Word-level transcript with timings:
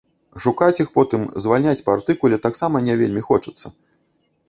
Шукаць 0.45 0.81
іх 0.83 0.89
потым, 0.95 1.27
звальняць 1.45 1.85
па 1.91 1.95
артыкуле 1.99 2.43
таксама 2.49 2.85
не 2.89 2.99
вельмі 3.07 3.21
хочацца. 3.33 3.77